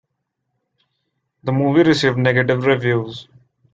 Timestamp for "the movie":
1.43-1.83